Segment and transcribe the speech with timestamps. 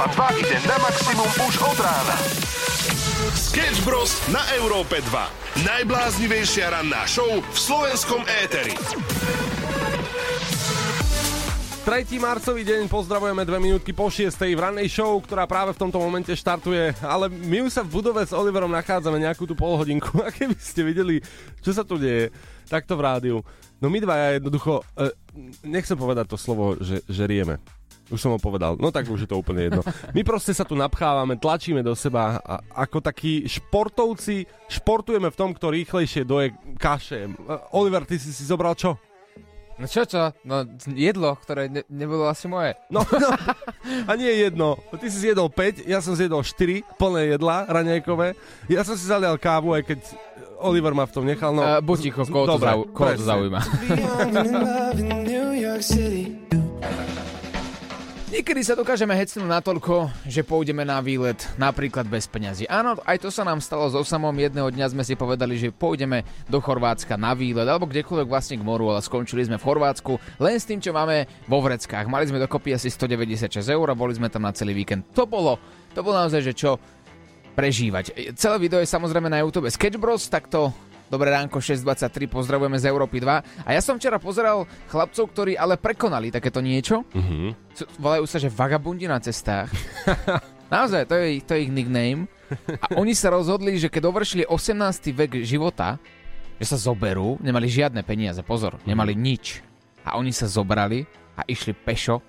[0.00, 2.16] Európa 2 ide na maximum už od rána.
[3.36, 4.16] Sketch Bros.
[4.32, 5.60] na Európe 2.
[5.60, 8.72] Najbláznivejšia ranná show v slovenskom éteri.
[11.84, 12.16] 3.
[12.16, 14.32] marcový deň, pozdravujeme dve minútky po 6.
[14.40, 18.24] v rannej show, ktorá práve v tomto momente štartuje, ale my už sa v budove
[18.24, 21.20] s Oliverom nachádzame nejakú tú polhodinku a keby ste videli,
[21.60, 22.32] čo sa tu deje,
[22.72, 23.36] takto v rádiu.
[23.76, 25.12] No my dvaja jednoducho, e,
[25.68, 27.60] nechcem povedať to slovo, že, že rieme.
[28.10, 29.82] Už som ho povedal, no tak už je to úplne jedno.
[30.10, 35.50] My proste sa tu napchávame, tlačíme do seba a ako takí športovci športujeme v tom,
[35.50, 37.30] kto rýchlejšie doje kaše.
[37.70, 38.98] Oliver, ty si si zobral čo?
[39.74, 40.36] No čo čo?
[40.42, 42.76] No jedlo, ktoré ne- nebolo asi moje.
[42.90, 43.28] No, no,
[44.04, 44.76] a nie jedno.
[44.90, 48.36] Ty si zjedol 5, ja som zjedol 4 plné jedla raňajkové.
[48.68, 50.00] Ja som si zalial kávu, aj keď
[50.60, 51.56] Oliver ma v tom nechal.
[51.56, 53.60] No, Uh, buď ticho, koho to, zau- koho to zaujíma.
[58.50, 62.66] Niekedy sa dokážeme hecnúť natoľko, že pôjdeme na výlet napríklad bez peňazí.
[62.66, 64.34] Áno, aj to sa nám stalo so samom.
[64.34, 68.66] Jedného dňa sme si povedali, že pôjdeme do Chorvátska na výlet alebo kdekoľvek vlastne k
[68.66, 72.10] moru, ale skončili sme v Chorvátsku len s tým, čo máme vo vreckách.
[72.10, 75.06] Mali sme dokopy asi 196 eur a boli sme tam na celý víkend.
[75.14, 75.54] To bolo,
[75.94, 76.82] to bolo naozaj, že čo
[77.54, 78.34] prežívať.
[78.34, 80.74] Celé video je samozrejme na YouTube Sketch Bros, tak to
[81.10, 83.66] Dobré ránko 6.23, pozdravujeme z Európy 2.
[83.66, 87.02] A ja som včera pozeral chlapcov, ktorí ale prekonali takéto niečo.
[87.10, 87.74] Mhm.
[87.74, 89.66] Sú- Volajú sa, že vagabundi na cestách.
[90.70, 92.30] Naozaj, to je, to je ich nickname.
[92.78, 95.10] A oni sa rozhodli, že keď dovršili 18.
[95.10, 95.98] vek života,
[96.62, 99.66] že sa zoberú, nemali žiadne peniaze, pozor, nemali nič.
[100.06, 102.22] A oni sa zobrali a išli pešo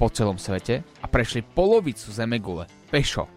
[0.00, 2.64] po celom svete a prešli polovicu zemegule.
[2.88, 3.28] Pešo.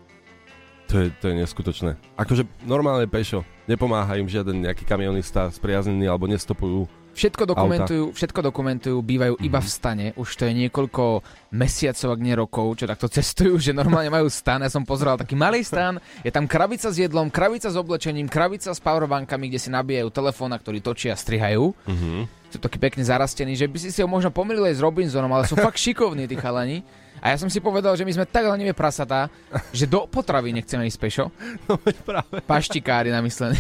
[0.88, 2.00] To je, to je neskutočné.
[2.16, 3.44] Akože normálne pešo.
[3.68, 6.88] Nepomáha im žiaden nejaký kamionista spriaznený alebo nestopujú.
[7.18, 10.06] Všetko dokumentujú, všetko dokumentujú, bývajú iba v stane.
[10.14, 14.62] Už to je niekoľko mesiacov, ak nie rokov, čo takto cestujú, že normálne majú stan.
[14.62, 18.70] Ja som pozeral taký malý stan, je tam krabica s jedlom, krabica s oblečením, krabica
[18.70, 21.74] s powerbankami, kde si nabíjajú telefón, na ktorý točia a strihajú.
[21.90, 22.30] Mhm.
[22.48, 25.50] Sú takí pekne zarastení, že by si si ho možno pomýlil aj s Robinsonom, ale
[25.50, 26.80] sú fakt šikovní tí chalani.
[27.28, 29.28] A ja som si povedal, že my sme tak lenivé prasatá,
[29.76, 31.26] že do potravy nechceme ísť pešo.
[31.68, 31.76] No
[32.08, 32.40] práve.
[32.48, 33.60] Paštikári namyslené.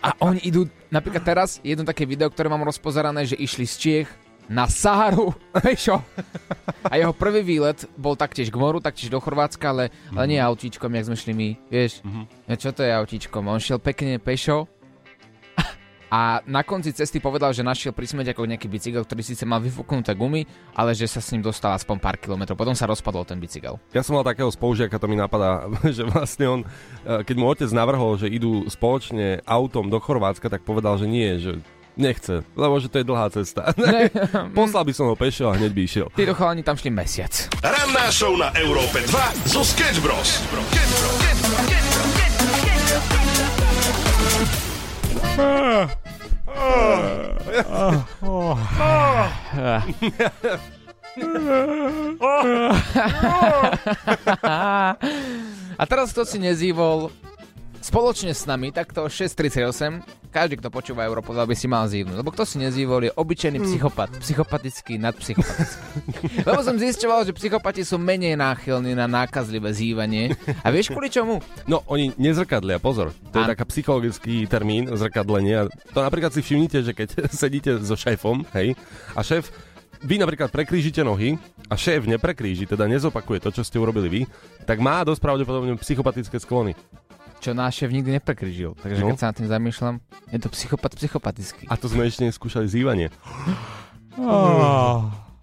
[0.00, 4.08] A oni idú, napríklad teraz, jedno také video, ktoré mám rozpozerané, že išli z Čiech
[4.48, 6.00] na Saharu pešo.
[6.88, 10.88] A jeho prvý výlet bol taktiež k moru, taktiež do Chorvátska, ale, ale nie autíčkom,
[10.88, 12.00] jak sme šli my, vieš.
[12.48, 13.44] Ja, čo to je autíčkom?
[13.44, 14.64] On šiel pekne pešo
[16.10, 20.18] a na konci cesty povedal, že našiel pri smetiakoch nejaký bicykel, ktorý síce mal vyfúknuté
[20.18, 20.42] gumy,
[20.74, 22.58] ale že sa s ním dostal aspoň pár kilometrov.
[22.58, 23.78] Potom sa rozpadol ten bicykel.
[23.94, 26.60] Ja som mal takého spolužiaka, to mi napadá, že vlastne on,
[27.06, 31.38] eh, keď mu otec navrhol, že idú spoločne autom do Chorvátska, tak povedal, že nie,
[31.38, 31.62] že
[31.94, 33.70] nechce, lebo že to je dlhá cesta.
[33.80, 34.06] Ne.
[34.54, 36.06] Poslal by som ho pešo a hneď by išiel.
[36.14, 37.32] Títo chalani tam šli mesiac.
[37.64, 40.42] Ranná show na Európe 2 zo Sketch Bros.
[55.80, 57.10] A teraz kto si nezývol
[57.80, 62.16] spoločne s nami, takto 6.38, každý, kto počúva Európu, by si mal zívnuť.
[62.20, 64.14] Lebo kto si nezývol, je obyčajný psychopat.
[64.22, 66.44] Psychopatický nad psychopatický.
[66.48, 70.38] Lebo som zisťoval, že psychopati sú menej náchylní na nákazlivé zývanie.
[70.62, 71.42] A vieš kvôli čomu?
[71.66, 73.10] No, oni nezrkadlia, pozor.
[73.34, 75.66] To je taká psychologický termín, zrkadlenie.
[75.90, 78.78] To napríklad si všimnite, že keď sedíte so šéfom, hej,
[79.18, 79.50] a šéf
[80.00, 81.36] vy napríklad prekrížite nohy
[81.68, 84.20] a šéf neprekríži, teda nezopakuje to, čo ste urobili vy,
[84.64, 86.72] tak má dosť pravdepodobne psychopatické sklony.
[87.40, 88.76] Čo náš šéf nikdy neprekryžil.
[88.76, 89.08] Takže No.
[89.08, 89.94] keď sa nad tým zamýšľam,
[90.28, 91.64] je to psychopat psychopatický.
[91.66, 93.08] A to sme ešte neskúšali zývanie.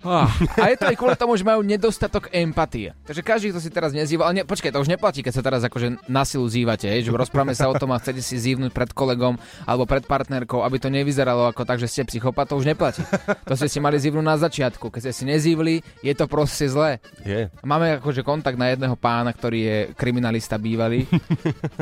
[0.05, 0.29] Ah,
[0.61, 2.93] a je to aj kvôli tomu, že majú nedostatok empatie.
[3.09, 5.65] Takže každý, kto si teraz nezýva, ale ne, počkaj, to už neplatí, keď sa teraz
[5.65, 8.93] akože na silu zývate, hej, že rozprávame sa o tom a chcete si zývnuť pred
[8.93, 13.01] kolegom alebo pred partnerkou, aby to nevyzeralo ako tak, že ste psychopat, to už neplatí.
[13.49, 14.93] To ste si mali zývnuť na začiatku.
[14.93, 17.01] Keď ste si nezývli, je to proste zlé.
[17.25, 17.49] Je.
[17.65, 21.09] Máme akože kontakt na jedného pána, ktorý je kriminalista bývalý.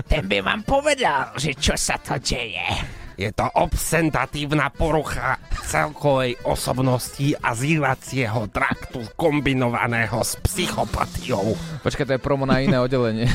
[0.07, 3.04] Ten by vám povedal, že čo sa to deje.
[3.15, 11.55] Je to obsentatívna porucha celkovej osobnosti a zývacieho traktu kombinovaného s psychopatiou.
[11.79, 13.31] Počkaj, to je promo na iné oddelenie.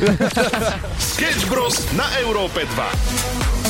[1.17, 1.81] Sketch Bros.
[1.97, 3.70] na Európe 2.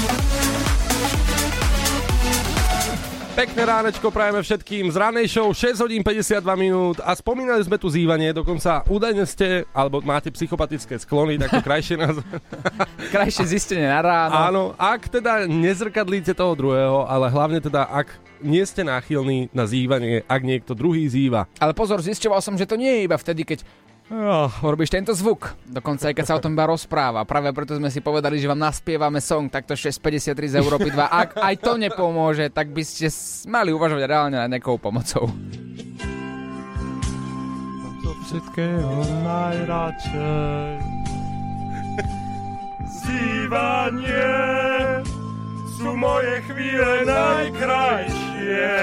[3.41, 7.89] Pekné ránečko prajeme všetkým z ranej show 6 hodín 52 minút a spomínali sme tu
[7.89, 12.21] zývanie, dokonca údajne ste, alebo máte psychopatické sklony, tak to krajšie nás...
[13.09, 14.37] Krajšie zistenie na ráno.
[14.37, 18.13] Áno, ak teda nezrkadlíte toho druhého, ale hlavne teda ak
[18.45, 21.49] nie ste náchylní na zývanie, ak niekto druhý zýva.
[21.57, 23.65] Ale pozor, zisťoval som, že to nie je iba vtedy, keď
[24.11, 27.23] Oh, robíš tento zvuk, dokonca aj keď sa o tom iba rozpráva.
[27.23, 30.99] Práve preto sme si povedali, že vám naspievame song takto 653 z Európy 2.
[30.99, 33.07] Ak aj to nepomôže, tak by ste
[33.47, 35.31] mali uvažovať reálne nad nejakou pomocou.
[38.03, 40.75] zo všetkého najradšej.
[43.07, 44.27] Zývanie
[45.79, 48.75] sú moje chvíle najkrajšie.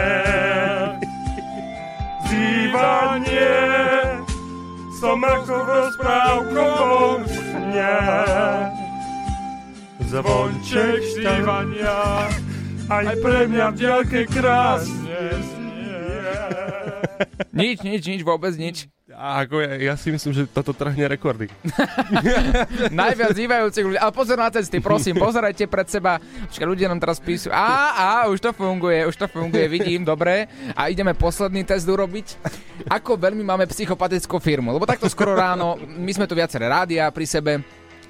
[2.31, 4.16] Zývanie
[4.97, 7.97] som ako v rozprávkovom sne.
[10.09, 12.25] Zvonček štívania
[12.89, 16.01] aj pre mňa v diaľke krásne znie.
[17.53, 18.89] Nič, nič, nič, vôbec nič.
[19.17, 21.49] A ako ja, ja si myslím, že toto trhne rekordy.
[23.01, 23.97] Najviac zývajúcich ľudí.
[23.97, 26.21] Ale pozor na cesty, prosím, pozerajte pred seba.
[26.21, 27.49] Počkaj, ľudia nám teraz píšu.
[27.49, 30.45] Á, á, už to funguje, už to funguje, vidím, dobre.
[30.77, 32.37] A ideme posledný test urobiť.
[32.93, 34.69] Ako veľmi máme psychopatickú firmu?
[34.69, 37.53] Lebo takto skoro ráno, my sme tu viaceré rádia pri sebe,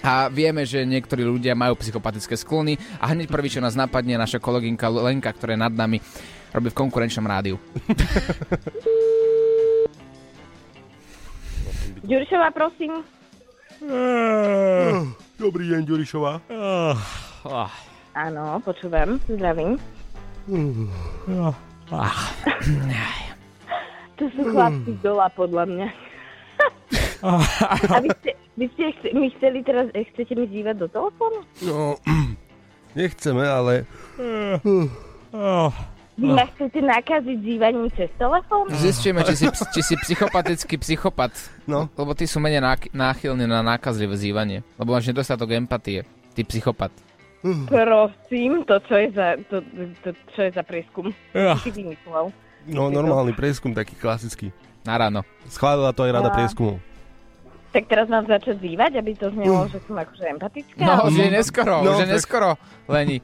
[0.03, 4.37] a vieme, že niektorí ľudia majú psychopatické sklony a hneď prvý, čo nás napadne, naša
[4.37, 5.97] kolegynka Lenka, ktorá je nad nami,
[6.53, 7.57] robí v konkurenčnom rádiu.
[12.07, 13.03] Ďuršová, prosím.
[15.35, 16.39] Dobrý deň, Ďurišová.
[18.15, 19.19] Áno, počúvam.
[19.27, 19.75] Zdravím.
[24.17, 25.87] To sú chlapci z dola, podľa mňa.
[27.91, 31.39] A vy ste, vy ste chce, my chceli teraz, eh, chcete mi zývať do telefónu?
[31.65, 31.97] No,
[32.99, 33.83] nechceme, ale...
[36.17, 38.65] Vy ma chcete nakaziť zývaním cez telefón?
[38.73, 41.29] Zistíme, či si, či si psychopatický psychopat.
[41.63, 41.93] No.
[41.93, 42.57] Lebo ty sú menej
[42.89, 44.65] náchylní na nákazlivé zývanie.
[44.75, 46.09] Lebo máš nedostatok empatie.
[46.33, 46.89] Ty psychopat.
[47.65, 49.61] Prosím, to čo je za, to,
[50.01, 51.13] to, čo je za prieskum?
[51.31, 52.33] Ty vymyslel.
[52.65, 54.49] No, normálny prieskum, taký klasický.
[54.83, 55.21] Na ráno.
[55.45, 56.81] Schválila to aj rada A- prieskumov.
[57.67, 60.81] Tak teraz mám začať zývať, aby to znelo, že som akože empatická?
[60.81, 62.49] No, už je neskoro, No, už je tak- neskoro,
[62.89, 63.17] Leni.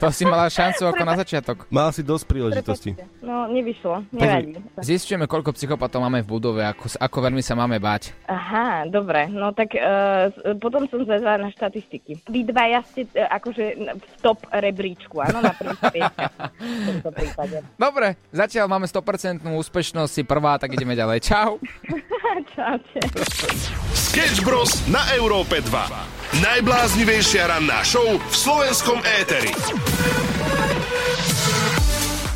[0.00, 1.64] To si mala šancu ako na začiatok.
[1.72, 2.90] Mal si dosť príležitostí.
[2.94, 3.24] Prepačte.
[3.24, 4.56] No, nevyšlo, nevadí.
[4.80, 8.12] Zistíme, koľko psychopatov máme v budove, ako, ako veľmi sa máme báť.
[8.28, 12.24] Aha, dobre, no tak uh, potom som zvedala na štatistiky.
[12.28, 13.64] Vy dvaja ste uh, akože
[13.96, 16.00] v top rebríčku, áno, na prípade.
[17.78, 21.22] Dobre, zatiaľ máme 100% úspešnosť, si prvá, tak ideme ďalej.
[21.22, 21.60] Čau.
[22.54, 23.00] Čaute.
[23.94, 24.86] Sketch Bros.
[24.88, 26.17] na Európe 2.
[26.36, 29.48] Najbláznivejšia ranná show v slovenskom éteri.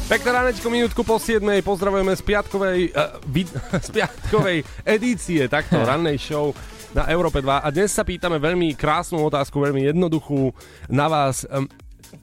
[0.09, 1.45] Pekné ránečko, minútku po 7.
[1.61, 3.53] Pozdravujeme z piatkovej, uh, vid,
[3.85, 6.57] z piatkovej edície takto rannej show
[6.97, 7.61] na Európe 2.
[7.61, 10.57] A dnes sa pýtame veľmi krásnu otázku, veľmi jednoduchú
[10.89, 11.45] na vás.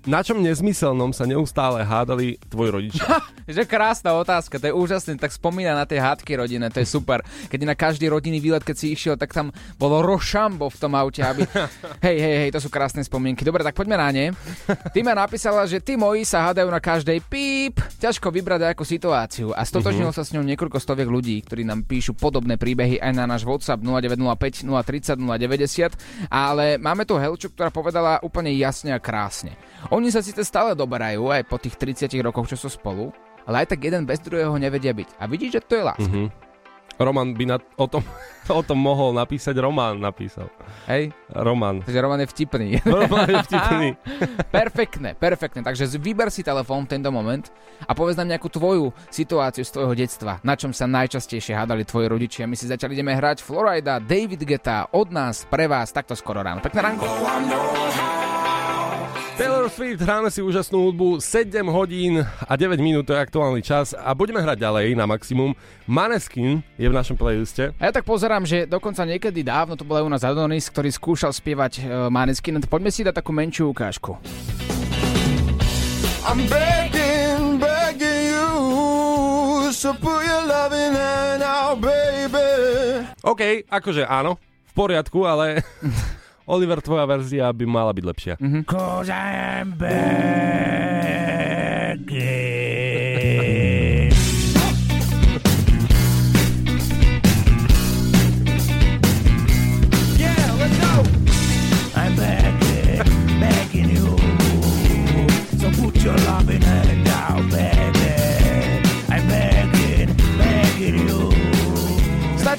[0.08, 3.06] Na čom nezmyselnom sa neustále hádali tvoji rodičia?
[3.50, 7.26] Že krásna otázka, to je úžasné, tak spomína na tie hádky rodinné, to je super.
[7.50, 9.50] Keď na každý rodinný výlet, keď si išiel, tak tam
[9.82, 11.44] bolo rošambo v tom aute, aby...
[12.06, 13.44] Hej, hej, hej, to sú krásne spomienky.
[13.44, 14.26] Dobre, tak poďme na ne.
[14.94, 19.52] Ty ma napísala, že tí moji sa hádajú na každej píp, ťažko vybrať nejakú situáciu.
[19.52, 23.26] A stotožnilo sa s ňou niekoľko stoviek ľudí, ktorí nám píšu podobné príbehy aj na
[23.28, 29.58] náš WhatsApp 0905 030 090, ale máme tu Helču, ktorá povedala úplne jasne a krásne.
[29.90, 33.16] Oni sa síce stále doberajú aj po tých 30 rokoch, čo sú spolu,
[33.48, 35.16] ale aj tak jeden bez druhého nevedia byť.
[35.18, 36.12] A vidíš, že to je láska.
[36.12, 36.50] Mhm.
[37.00, 38.04] Roman by na, o, tom,
[38.60, 40.52] o tom mohol napísať, Román napísal.
[40.92, 41.16] Hej?
[41.32, 41.80] Roman.
[41.80, 42.70] Takže Roman je vtipný.
[42.84, 43.90] Roman je vtipný.
[44.60, 45.64] perfektné, perfektné.
[45.64, 47.48] Takže z- vyber si telefón v tento moment
[47.88, 52.12] a povedz nám nejakú tvoju situáciu z tvojho detstva, na čom sa najčastejšie hádali tvoji
[52.12, 52.52] rodičia.
[52.52, 56.60] My si začali ideme hrať Florida, David Geta, od nás, pre vás, takto skoro ráno.
[56.60, 57.08] Pekné ránko.
[59.40, 63.96] Taylor Swift, hráme si úžasnú hudbu, 7 hodín a 9 minút, to je aktuálny čas
[63.96, 65.56] a budeme hrať ďalej na maximum.
[65.88, 67.72] Maneskin je v našom playliste.
[67.80, 70.92] A ja tak pozerám, že dokonca niekedy dávno to bol aj u nás Adonis, ktorý
[70.92, 72.60] skúšal spievať uh, Maneskin.
[72.68, 74.20] Poďme si dať takú menšiu ukážku.
[76.28, 83.08] I'm begging, begging you, so put your loving hand out, baby.
[83.24, 84.36] OK, akože áno,
[84.68, 85.64] v poriadku, ale
[86.50, 88.34] Oliver, tvoja verzia by mala byť lepšia.
[88.66, 89.14] Cause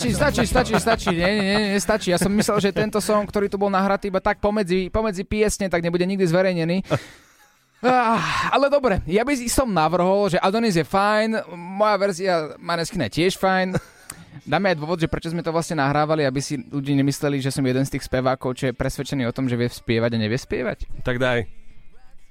[0.00, 1.12] Stačí, stačí, stačí, stačí.
[1.12, 2.08] Nie, nie, nie, nie, stačí.
[2.08, 5.68] Ja som myslel, že tento song, ktorý tu bol nahratý iba tak pomedzi, pomedzi piesne,
[5.68, 6.80] tak nebude nikdy zverejnený.
[7.80, 13.24] Ah, ale dobre, ja by som navrhol, že Adonis je fajn, moja verzia Maneskina je
[13.24, 13.72] tiež fajn.
[14.44, 17.64] Dáme aj dôvod, že prečo sme to vlastne nahrávali, aby si ľudí nemysleli, že som
[17.64, 20.88] jeden z tých spevákov, čo je presvedčený o tom, že vie spievať a nevie spievať.
[21.04, 21.59] Tak daj.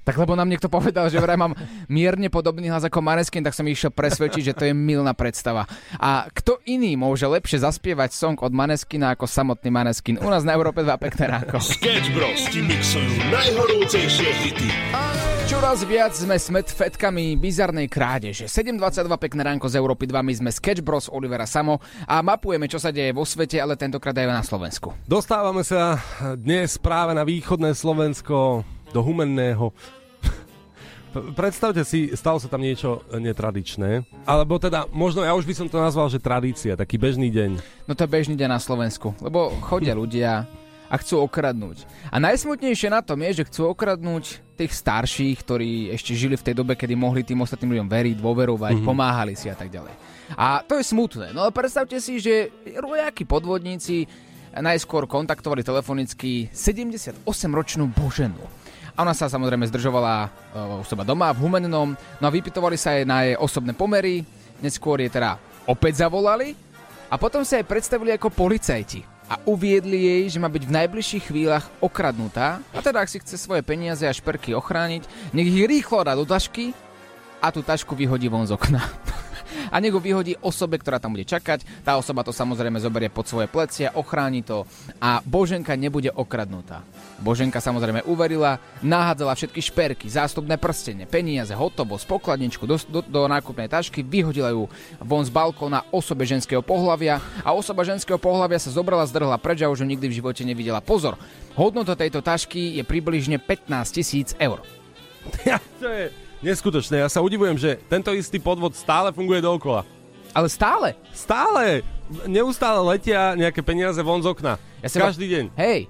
[0.10, 1.54] Tak lebo nám niekto povedal, že vraj mám
[1.86, 5.70] mierne podobný hlas ako Maneskin, tak som išiel presvedčiť, že to je milná predstava.
[6.02, 10.18] A kto iný môže lepšie zaspievať song od Maneskina ako samotný Maneskin?
[10.18, 11.62] U nás na Európe 2 pekné ránko.
[11.62, 14.70] Sketch Bros ti mixujú najhorúcejšie hity.
[15.46, 18.50] Čoraz viac sme smet fetkami bizarnej krádeže.
[18.50, 21.78] 7.22 pekné ránko z Európy 2, my sme Sketch Bros Olivera Samo
[22.10, 24.90] a mapujeme, čo sa deje vo svete, ale tentokrát aj na Slovensku.
[25.06, 26.02] Dostávame sa
[26.34, 29.70] dnes práve na východné Slovensko, do Humenného.
[31.10, 34.06] Predstavte si, stalo sa tam niečo netradičné.
[34.30, 37.58] Alebo teda, možno ja už by som to nazval, že tradícia, taký bežný deň.
[37.90, 40.46] No to je bežný deň na Slovensku, lebo chodia ľudia
[40.90, 41.86] a chcú okradnúť.
[42.10, 46.58] A najsmutnejšie na tom je, že chcú okradnúť tých starších, ktorí ešte žili v tej
[46.58, 48.90] dobe, kedy mohli tým ostatným ľuďom veriť, dôverovať, mm-hmm.
[48.90, 49.94] pomáhali si a tak ďalej.
[50.34, 51.32] A to je smutné.
[51.32, 52.50] No ale predstavte si, že
[52.82, 54.10] rojakí podvodníci
[54.50, 58.42] najskôr kontaktovali telefonicky 78-ročnú Boženu.
[59.00, 63.00] A ona sa samozrejme zdržovala uh, u seba doma v Humennom, no a vypitovali sa
[63.00, 64.28] jej na jej osobné pomery,
[64.60, 66.52] neskôr je teda opäť zavolali.
[67.08, 69.08] A potom sa jej predstavili ako policajti.
[69.32, 72.60] A uviedli jej, že má byť v najbližších chvíľach okradnutá.
[72.76, 76.28] A teda ak si chce svoje peniaze a šperky ochrániť, nech ich rýchlo dá do
[76.28, 76.76] tašky
[77.40, 78.84] a tú tašku vyhodí von z okna.
[79.70, 81.84] a nech ho vyhodí osobe, ktorá tam bude čakať.
[81.84, 84.64] Tá osoba to samozrejme zoberie pod svoje plecia, ochráni to
[85.04, 86.82] a Boženka nebude okradnutá.
[87.20, 93.68] Boženka samozrejme uverila, nahádzala všetky šperky, zástupné prstenie, peniaze, hotovosť, pokladničku do, do, do nákupnej
[93.68, 94.72] tašky, vyhodila ju
[95.04, 99.72] von z balkóna osobe ženského pohlavia a osoba ženského pohlavia sa zobrala, zdrhla preč a
[99.72, 100.80] už ju nikdy v živote nevidela.
[100.80, 101.20] Pozor,
[101.60, 104.64] hodnota tejto tašky je približne 15 tisíc eur.
[105.82, 106.12] To je
[106.44, 107.04] neskutočné.
[107.04, 109.88] Ja sa udivujem, že tento istý podvod stále funguje dookola.
[110.36, 110.96] Ale stále.
[111.12, 111.82] Stále!
[112.26, 114.58] Neustále letia nejaké peniaze von z okna.
[114.82, 115.46] Ja sa Každý deň.
[115.58, 115.90] Hej.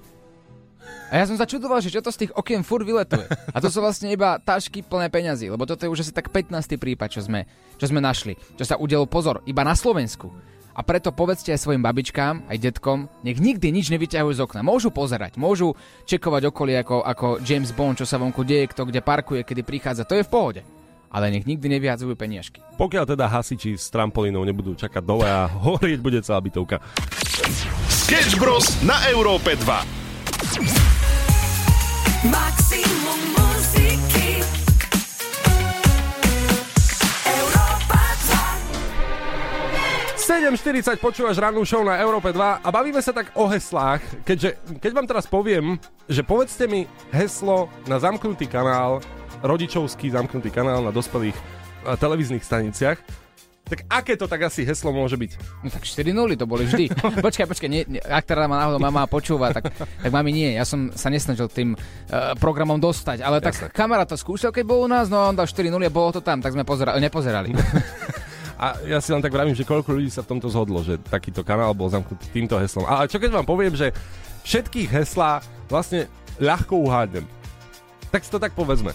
[1.09, 3.25] A ja som začudoval, že čo to z tých okien furt vyletuje.
[3.49, 6.53] A to sú vlastne iba tašky plné peňazí, lebo toto je už asi tak 15.
[6.77, 7.49] prípad, čo sme,
[7.81, 8.37] čo sme našli.
[8.61, 10.29] Čo sa udialo, pozor, iba na Slovensku.
[10.79, 14.63] A preto povedzte aj svojim babičkám, aj detkom, nech nikdy nič nevyťahujú z okna.
[14.63, 15.75] Môžu pozerať, môžu
[16.07, 20.07] čekovať okolie ako, ako James Bond, čo sa vonku deje, kto kde parkuje, kedy prichádza.
[20.07, 20.63] To je v pohode.
[21.11, 22.63] Ale nech nikdy nevyhadzujú peniažky.
[22.79, 26.79] Pokiaľ teda hasiči s trampolínou nebudú čakať dole a horieť bude celá bytovka.
[27.91, 29.67] Sketch Bros na Európe 2.
[32.31, 32.58] Maximum
[40.39, 44.91] 7.40 počúvaš rannú show na Európe 2 a bavíme sa tak o heslách, keďže keď
[44.95, 45.75] vám teraz poviem,
[46.07, 49.03] že povedzte mi heslo na zamknutý kanál,
[49.43, 53.03] rodičovský zamknutý kanál na dospelých eh, televíznych staniciach,
[53.67, 55.31] tak aké to tak asi heslo môže byť?
[55.59, 56.87] No tak 4 0 to boli vždy.
[57.27, 60.55] počkaj, počkaj, nie, nie, ak teda ma náhodou mama počúva, tak, tak mami nie.
[60.55, 63.75] Ja som sa nesnažil tým uh, programom dostať, ale tak Jasné.
[63.75, 66.23] kamarát to skúšal, keď bol u nás, no on dal 4 0 a bolo to
[66.23, 67.51] tam, tak sme pozerali, nepozerali.
[68.59, 71.47] A ja si len tak vravím, že koľko ľudí sa v tomto zhodlo, že takýto
[71.47, 72.83] kanál bol zamknutý týmto heslom.
[72.83, 73.95] Ale čo keď vám poviem, že
[74.43, 75.39] všetkých heslá
[75.71, 76.11] vlastne
[76.43, 77.23] ľahko uhádnem.
[78.11, 78.91] Tak si to tak povedzme.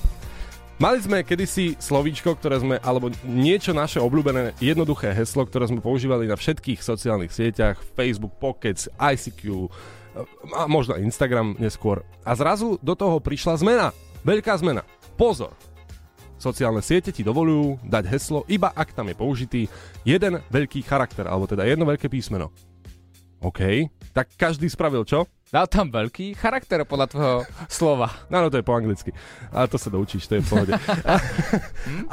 [0.74, 6.26] Mali sme kedysi slovíčko, ktoré sme, alebo niečo naše obľúbené, jednoduché heslo, ktoré sme používali
[6.26, 9.70] na všetkých sociálnych sieťach, Facebook, Pockets, ICQ,
[10.54, 12.02] a možno Instagram neskôr.
[12.26, 13.94] A zrazu do toho prišla zmena.
[14.26, 14.82] Veľká zmena.
[15.14, 15.54] Pozor.
[16.44, 19.62] Sociálne siete ti dovolujú dať heslo, iba ak tam je použitý
[20.04, 22.52] jeden veľký charakter, alebo teda jedno veľké písmeno.
[23.40, 25.24] OK, tak každý spravil čo?
[25.48, 27.38] Dal tam veľký charakter podľa tvojho
[27.72, 28.12] slova.
[28.28, 29.08] Áno, to je po anglicky.
[29.56, 30.72] A to sa doučíš, to je v pohode.
[31.08, 31.14] A,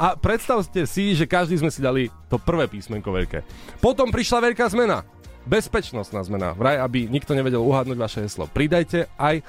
[0.00, 3.44] a predstavte si, že každý sme si dali to prvé písmenko veľké.
[3.84, 5.04] Potom prišla veľká zmena.
[5.44, 6.56] Bezpečnostná zmena.
[6.56, 8.48] Vraj, aby nikto nevedel uhádnuť vaše heslo.
[8.48, 9.44] Pridajte aj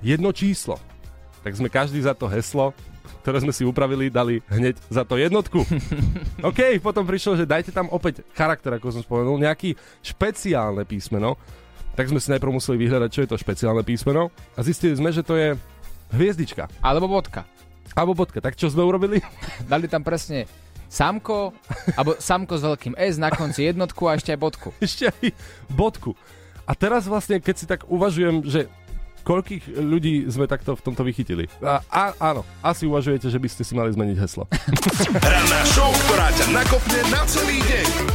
[0.00, 0.80] jedno číslo.
[1.42, 2.70] Tak sme každý za to heslo,
[3.22, 5.62] ktoré sme si upravili, dali hneď za to jednotku.
[6.48, 11.38] OK, potom prišlo, že dajte tam opäť charakter, ako som spomenul, nejaký špeciálne písmeno.
[11.94, 14.34] Tak sme si najprv museli vyhľadať, čo je to špeciálne písmeno.
[14.58, 15.54] A zistili sme, že to je
[16.10, 16.66] hviezdička.
[16.82, 17.46] Alebo bodka.
[17.94, 18.42] Alebo bodka.
[18.42, 19.22] Tak čo sme urobili?
[19.70, 20.50] Dali tam presne
[20.92, 21.56] samko,
[21.96, 24.68] alebo samko s veľkým S, na konci jednotku a ešte aj bodku.
[24.76, 25.32] Ešte aj
[25.72, 26.12] bodku.
[26.68, 28.68] A teraz vlastne, keď si tak uvažujem, že
[29.22, 31.48] koľkých ľudí sme takto v tomto vychytili.
[31.62, 34.44] A, a áno, asi uvažujete, že by ste si mali zmeniť heslo.
[35.32, 38.11] Ranná show, ktorá ťa nakopne na celý deň.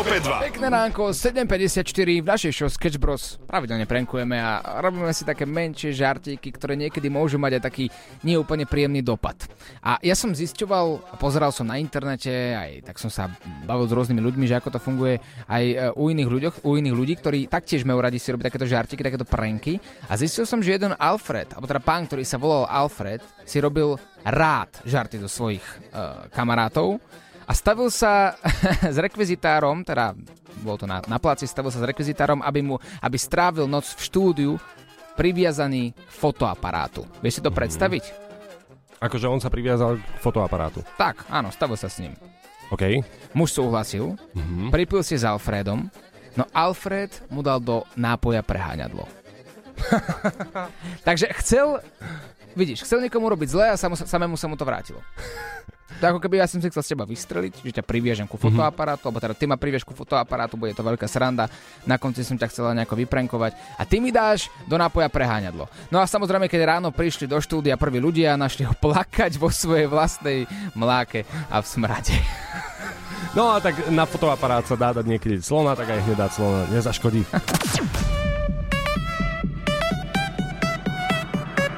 [0.00, 0.56] Európe Európe 2.
[0.56, 3.36] Pekné ránko, 7.54 v našej show Sketch Bros.
[3.44, 7.84] Pravidelne prankujeme a robíme si také menšie žartíky, ktoré niekedy môžu mať aj taký
[8.24, 9.36] neúplne príjemný dopad.
[9.84, 13.28] A ja som zisťoval pozeral som na internete, aj tak som sa
[13.68, 16.96] bavil s rôznymi ľuďmi, že ako to funguje aj e, u iných, ľuďoch, u iných
[16.96, 19.76] ľudí, ktorí taktiež majú radi si robiť takéto žartíky, takéto pranky.
[20.08, 24.00] A zistil som, že jeden Alfred, alebo teda pán, ktorý sa volal Alfred, si robil
[24.24, 26.96] rád žarty do svojich uh, kamarátov
[27.50, 28.38] a stavil sa
[28.94, 30.14] s rekvizitárom, teda
[30.62, 34.00] bol to na, na placi, stavil sa s rekvizitárom, aby, mu, aby strávil noc v
[34.06, 34.52] štúdiu
[35.18, 37.02] priviazaný k fotoaparátu.
[37.18, 38.04] Vieš si to predstaviť?
[39.02, 40.86] Akože on sa priviazal k fotoaparátu.
[40.94, 42.14] Tak, áno, stavil sa s ním.
[42.70, 43.02] OK.
[43.34, 44.70] Muž súhlasil, mm-hmm.
[44.70, 45.90] pripil si s Alfredom,
[46.38, 49.19] no Alfred mu dal do nápoja preháňadlo.
[51.08, 51.80] Takže chcel,
[52.56, 55.00] vidíš, chcel niekomu robiť zle a samu, samému sa mu to vrátilo.
[56.00, 59.12] To ako keby ja som si chcel z teba vystreliť, že ťa priviažem ku fotoaparátu,
[59.12, 61.52] alebo teda ty ma privieš ku fotoaparátu, bude to veľká sranda,
[61.84, 65.68] na konci som ťa chcela nejako vyprenkovať a ty mi dáš do nápoja preháňadlo.
[65.92, 69.92] No a samozrejme, keď ráno prišli do štúdia prví ľudia, našli ho plakať vo svojej
[69.92, 72.16] vlastnej mláke a v smrade.
[73.36, 76.60] No a tak na fotoaparát sa dá dať niekedy slona, tak aj hneď dať slona,
[76.72, 77.22] nezaškodí.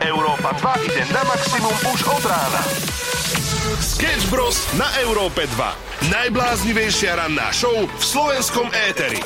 [0.02, 2.62] Európa 2 ide na maximum už od rána.
[3.78, 4.58] Sketch Bros.
[4.74, 6.10] na Európe 2.
[6.10, 9.22] Najbláznivejšia ranná show v slovenskom éteri.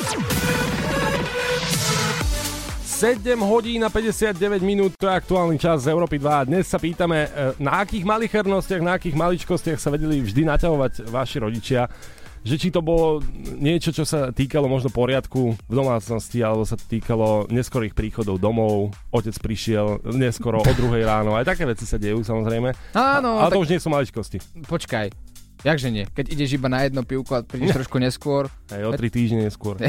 [2.97, 6.81] 7 hodín a 59 minút, to je aktuálny čas z Európy 2 a dnes sa
[6.81, 7.29] pýtame, e,
[7.61, 11.85] na akých malichernostiach, na akých maličkostiach sa vedeli vždy naťahovať vaši rodičia
[12.47, 13.19] že či to bolo
[13.59, 19.35] niečo, čo sa týkalo možno poriadku v domácnosti, alebo sa týkalo neskorých príchodov domov, otec
[19.35, 22.71] prišiel neskoro o druhej ráno, aj také veci sa dejú samozrejme.
[22.95, 24.37] Áno, Ale tak- to už nie sú maličkosti.
[24.63, 25.26] Počkaj,
[25.65, 26.05] jakže nie?
[26.09, 29.77] Keď ideš iba na jedno pivko a prídeš trošku neskôr, Aj o tri týždne neskôr.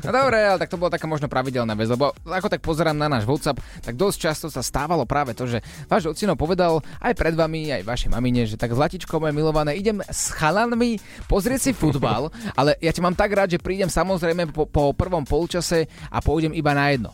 [0.00, 3.04] No dobre, ale tak to bola taká možno pravidelná vec, lebo ako tak pozerám na
[3.04, 5.60] náš WhatsApp, tak dosť často sa stávalo práve to, že
[5.92, 10.00] váš ocino povedal aj pred vami, aj vašej mamine, že tak zlatičko moje milované, idem
[10.08, 10.96] s chalanmi
[11.28, 15.22] pozrieť si futbal, ale ja ťa mám tak rád, že prídem samozrejme po, po prvom
[15.28, 17.12] polčase a pôjdem iba na jedno.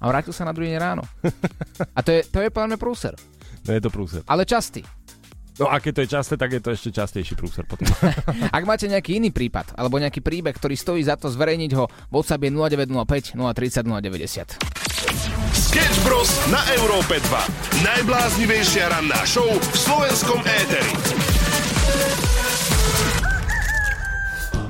[0.00, 1.04] A vrátil sa na druhý ráno.
[1.92, 3.14] A to je, to je podľa mňa prúser.
[3.68, 4.24] No je to prúser.
[4.24, 4.80] Ale častý.
[5.60, 7.84] No a keď to je časté, tak je to ešte častejší prúser potom.
[8.56, 12.48] Ak máte nejaký iný prípad, alebo nejaký príbeh, ktorý stojí za to zverejniť ho, WhatsApp
[12.48, 14.56] je 0905 030 090.
[15.52, 16.32] Sketch Bros.
[16.48, 17.84] na Európe 2.
[17.84, 20.92] Najbláznivejšia ranná show v slovenskom éteri.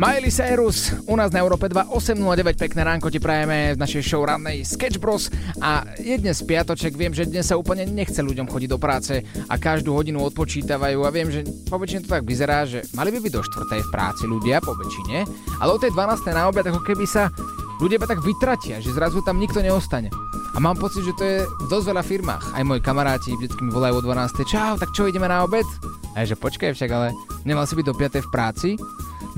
[0.01, 4.25] Miley Cyrus, u nás na Európe 2, 8.09, pekné ránko ti prajeme v našej show
[4.25, 5.29] rannej Sketch Bros.
[5.61, 9.55] A je dnes piatoček, viem, že dnes sa úplne nechce ľuďom chodiť do práce a
[9.61, 13.33] každú hodinu odpočítavajú a viem, že po väčšine to tak vyzerá, že mali by byť
[13.37, 13.77] do 4.
[13.77, 15.29] v práci ľudia, po väčšine,
[15.61, 16.33] ale o tej 12.
[16.33, 17.29] na obed ako keby sa
[17.77, 20.09] ľudia tak vytratia, že zrazu tam nikto neostane.
[20.57, 22.45] A mám pocit, že to je v dosť veľa firmách.
[22.57, 24.49] Aj moji kamaráti vždycky mi volajú o 12.
[24.49, 25.69] Čau, tak čo, ideme na obed?
[26.17, 27.13] A že počkaj však, ale
[27.45, 28.25] nemal si byť do 5.
[28.25, 28.71] v práci?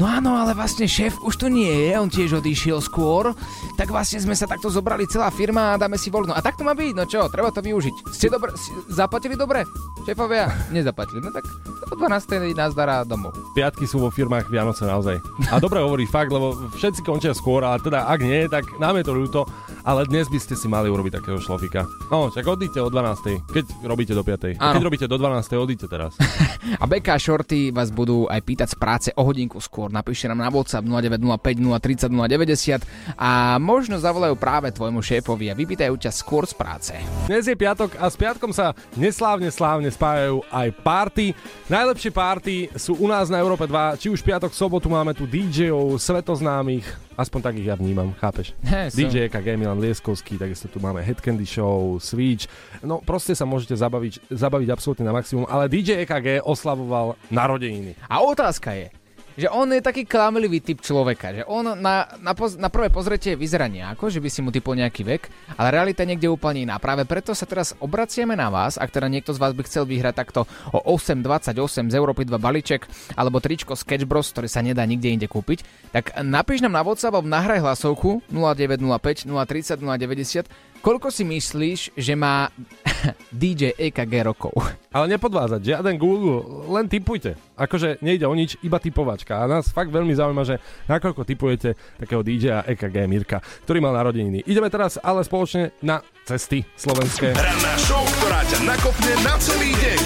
[0.00, 3.36] No áno, ale vlastne šéf už tu nie je, on tiež odišiel skôr,
[3.76, 6.32] tak vlastne sme sa takto zobrali celá firma a dáme si voľno.
[6.32, 8.08] A tak to má byť, no čo, treba to využiť.
[8.08, 8.56] Ste dobre,
[8.88, 9.68] zaplatili dobre?
[10.08, 10.48] Šéfovia?
[10.72, 11.44] Nezaplatili, no tak
[11.92, 12.56] o 12.
[12.56, 13.36] nás dará domov.
[13.52, 15.20] Piatky sú vo firmách Vianoce naozaj.
[15.52, 19.04] A dobre hovoríš fakt, lebo všetci končia skôr, ale teda ak nie, tak nám je
[19.04, 19.40] to ľúto,
[19.82, 21.86] ale dnes by ste si mali urobiť takého šlofika.
[22.10, 23.50] No, však odíďte o 12.
[23.50, 24.58] Keď robíte do 5.
[24.58, 24.74] Áno.
[24.78, 25.58] Keď robíte do 12.
[25.58, 26.14] odíďte teraz.
[26.82, 29.90] A BK Shorty vás budú aj pýtať z práce o hodinku skôr.
[29.90, 35.94] Napíšte nám na WhatsApp 0905 030 090 a možno zavolajú práve tvojmu šéfovi a vypýtajú
[35.98, 36.94] ťa skôr z práce.
[37.26, 41.26] Dnes je piatok a s piatkom sa neslávne slávne spájajú aj party.
[41.66, 45.98] Najlepšie party sú u nás na Európe 2, či už piatok, sobotu máme tu DJov,
[45.98, 48.56] svetoznámych, aspoň tak ich ja vnímam, chápeš?
[48.64, 52.48] He, DJ EKG Milan Lieskovský, takisto tu máme Head Candy Show, Switch.
[52.80, 57.98] No proste sa môžete zabaviť, zabaviť absolútne na maximum, ale DJ EKG oslavoval narodeniny.
[58.08, 58.88] A otázka je,
[59.36, 63.36] že on je taký klamlivý typ človeka, že on na, na, poz, na prvé pozretie
[63.36, 65.22] vyzerá nejako, že by si mu typol nejaký vek,
[65.56, 66.76] ale realita niekde úplne iná.
[66.76, 70.14] Práve preto sa teraz obraciame na vás, ak teda niekto z vás by chcel vyhrať
[70.14, 72.84] takto o 8.28 z Európy 2 balíček
[73.16, 77.16] alebo tričko Sketch Bros, ktoré sa nedá nikde inde kúpiť, tak napíš nám na WhatsApp
[77.16, 82.50] alebo nahraj hlasovku 0905 030 090 Koľko si myslíš, že má
[83.30, 84.50] DJ EKG rokov?
[84.90, 87.38] Ale nepodvázať, žiaden Google, len typujte.
[87.54, 89.38] Akože nejde o nič, iba typovačka.
[89.38, 90.58] A nás fakt veľmi zaujíma, že
[90.90, 94.42] nakoľko typujete takého DJ EKG Mirka, ktorý mal narodeniny.
[94.42, 97.30] Ideme teraz ale spoločne na cesty slovenské.
[97.38, 100.00] Ranná show, ktorá ťa nakopne na celý deň.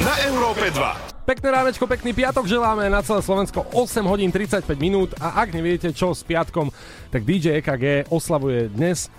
[0.00, 1.28] na Európe 2.
[1.28, 5.92] Pekné ránečko, pekný piatok želáme na celé Slovensko 8 hodín 35 minút a ak neviete
[5.92, 6.72] čo s piatkom,
[7.12, 9.12] tak DJ EKG oslavuje dnes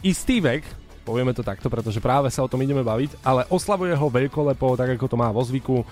[0.00, 0.64] istý vek,
[1.04, 4.94] povieme to takto, pretože práve sa o tom ideme baviť, ale oslavuje ho veľkolepo, tak
[4.96, 5.82] ako to má vo zvyku.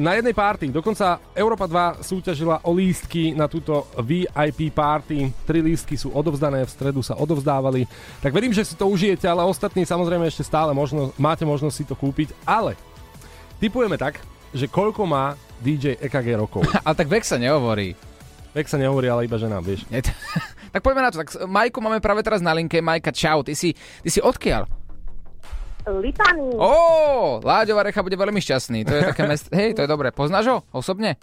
[0.00, 5.28] Na jednej party, dokonca Európa 2 súťažila o lístky na túto VIP party.
[5.44, 7.84] Tri lístky sú odovzdané, v stredu sa odovzdávali.
[8.24, 11.84] Tak verím, že si to užijete, ale ostatní samozrejme ešte stále možno, máte možnosť si
[11.84, 12.32] to kúpiť.
[12.48, 12.80] Ale
[13.60, 14.24] typujeme tak,
[14.56, 16.64] že koľko má DJ EKG rokov.
[16.86, 17.92] Ale tak vek sa nehovorí.
[18.56, 19.84] Vek sa nehovorí, ale iba že nám, vieš.
[20.68, 21.24] Tak poďme na to.
[21.24, 22.84] Tak Majku máme práve teraz na linke.
[22.84, 23.40] Majka, čau.
[23.40, 23.72] Ty si,
[24.04, 24.68] ty si odkiaľ?
[25.88, 26.52] Lipany.
[26.60, 28.84] Ó, Láďová Recha bude veľmi šťastný.
[28.84, 29.48] To je také mest...
[29.56, 30.12] Hej, to je dobré.
[30.12, 31.16] Poznáš ho osobne?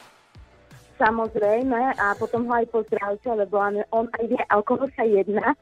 [0.98, 5.54] Samozrejme, a potom ho aj pozdravte, lebo on, on aj vie, o koho sa jedná.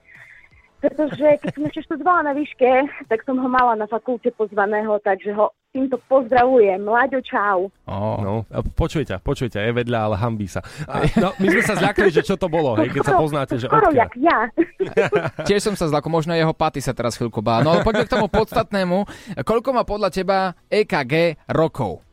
[0.79, 5.35] Pretože keď som ešte študovala na výške, tak som ho mala na fakulte pozvaného, takže
[5.35, 6.77] ho týmto pozdravujem.
[6.85, 7.73] Láďo, čau.
[7.89, 7.99] Ó.
[8.21, 8.33] No,
[8.77, 10.61] počuj ťa, počuj ťa, je vedľa, ale hambí sa.
[10.85, 13.65] A, no, my sme sa zľakli, že čo to bolo, hej, keď sa poznáte, že
[13.65, 14.45] Skoro jak ja.
[15.49, 17.65] Tiež som sa zlako, možno jeho paty sa teraz chvíľku bá.
[17.65, 19.09] No ale poďme k tomu podstatnému.
[19.41, 22.05] Koľko má podľa teba EKG rokov?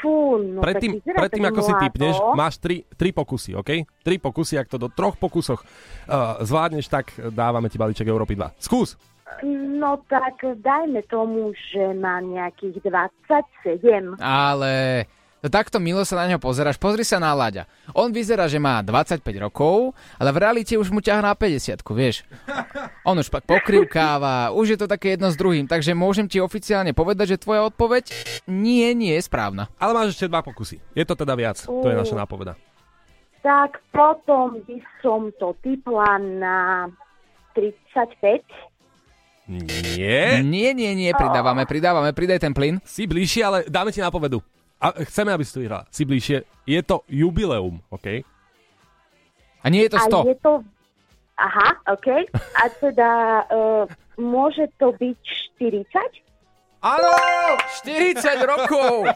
[0.00, 3.88] Fú, no Predtým, predtým ako si typneš, máš tri, tri pokusy, OK?
[4.04, 8.56] Tri pokusy, ak to do troch pokusoch uh, zvládneš, tak dávame ti balíček Európy 2.
[8.60, 9.00] Skús!
[9.44, 14.18] No tak dajme tomu, že má nejakých 27.
[14.18, 15.06] Ale
[15.38, 16.74] no takto milo sa na neho pozeráš.
[16.74, 17.70] Pozri sa na Láďa.
[17.94, 22.26] On vyzerá, že má 25 rokov, ale v realite už mu ťahá na 50, vieš.
[23.06, 26.90] On už pak pokrivkáva, už je to také jedno s druhým, takže môžem ti oficiálne
[26.90, 28.10] povedať, že tvoja odpoveď
[28.50, 29.70] nie, nie je správna.
[29.78, 30.82] Ale máš ešte dva pokusy.
[30.98, 31.62] Je to teda viac.
[31.62, 32.58] To je naša nápoveda.
[33.38, 36.90] Tak potom by som to typla na
[37.54, 38.42] 35.
[39.48, 40.44] Nie.
[40.44, 42.84] Nie, nie, nie, pridávame, pridávame, pridaj ten plyn.
[42.84, 44.44] Si bližšie, ale dáme ti nápovedu.
[44.76, 45.88] A chceme, aby si to vyhrala.
[45.88, 46.44] Si bližšie.
[46.68, 48.22] Je to jubileum, OK?
[49.64, 50.20] A nie je to 100.
[50.20, 50.52] A je to...
[51.38, 52.08] Aha, OK.
[52.34, 53.10] A teda
[53.48, 53.84] uh,
[54.20, 55.20] môže to byť
[55.58, 55.86] 40?
[56.78, 57.10] Áno,
[57.82, 59.10] 40 rokov.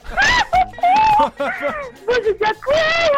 [2.06, 3.14] Bože, ďakujem!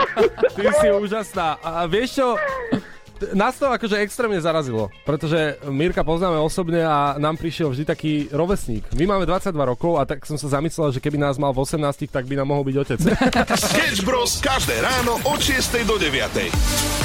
[0.52, 1.56] Ty si úžasná.
[1.64, 2.28] A vieš čo?
[3.32, 8.84] Nás to akože extrémne zarazilo, pretože Mirka poznáme osobne a nám prišiel vždy taký rovesník.
[8.98, 12.10] My máme 22 rokov a tak som sa zamyslel, že keby nás mal v 18,
[12.10, 12.98] tak by nám mohol byť otec.
[13.70, 14.42] Sketch Bros.
[14.42, 17.03] každé ráno od 6 do 9.